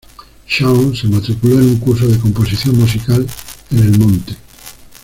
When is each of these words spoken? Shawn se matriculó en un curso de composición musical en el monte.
Shawn 0.47 0.95
se 0.95 1.05
matriculó 1.05 1.59
en 1.59 1.67
un 1.67 1.77
curso 1.77 2.07
de 2.07 2.17
composición 2.17 2.75
musical 2.75 3.27
en 3.69 3.77
el 3.77 3.99
monte. 3.99 4.35